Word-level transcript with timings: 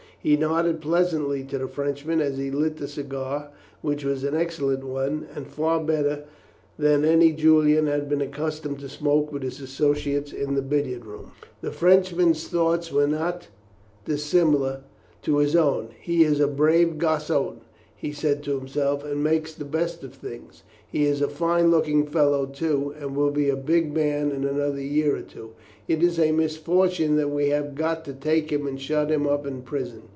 He 0.23 0.37
nodded 0.37 0.81
pleasantly 0.81 1.43
to 1.45 1.57
the 1.57 1.67
Frenchman 1.67 2.21
as 2.21 2.37
he 2.37 2.51
lit 2.51 2.77
the 2.77 2.87
cigar, 2.87 3.49
which 3.81 4.05
was 4.05 4.23
an 4.23 4.35
excellent 4.35 4.83
one, 4.83 5.25
and 5.35 5.47
far 5.47 5.83
better 5.83 6.25
than 6.77 7.03
any 7.03 7.31
Julian 7.31 7.87
had 7.87 8.07
been 8.07 8.21
accustomed 8.21 8.77
to 8.81 8.87
smoke 8.87 9.31
with 9.31 9.41
his 9.41 9.59
associates 9.59 10.31
in 10.31 10.53
the 10.53 10.61
billiard 10.61 11.07
room. 11.07 11.31
The 11.61 11.71
Frenchman's 11.71 12.47
thoughts 12.47 12.91
were 12.91 13.07
not 13.07 13.47
dissimilar 14.05 14.81
to 15.23 15.37
his 15.37 15.55
own. 15.55 15.89
"He 15.99 16.23
is 16.23 16.39
a 16.39 16.47
brave 16.47 16.99
garçon," 16.99 17.61
he 17.95 18.11
said 18.13 18.43
to 18.43 18.57
himself, 18.59 19.03
"and 19.03 19.23
makes 19.23 19.53
the 19.55 19.65
best 19.65 20.03
of 20.03 20.13
things. 20.13 20.61
He 20.87 21.05
is 21.05 21.21
a 21.21 21.27
fine 21.27 21.69
looking 21.71 22.05
fellow, 22.05 22.45
too, 22.47 22.93
and 22.99 23.15
will 23.15 23.31
be 23.31 23.49
a 23.49 23.55
big 23.55 23.91
man 23.93 24.31
in 24.31 24.43
another 24.43 24.81
year 24.81 25.15
or 25.15 25.21
two. 25.21 25.51
It 25.87 26.01
is 26.03 26.17
a 26.19 26.31
misfortune 26.31 27.15
that 27.17 27.29
we 27.29 27.49
have 27.49 27.75
got 27.75 28.03
to 28.05 28.13
take 28.13 28.51
him 28.51 28.65
and 28.65 28.79
shut 28.79 29.09
him 29.11 29.25
up 29.27 29.45
in 29.47 29.61
prison. 29.61 30.03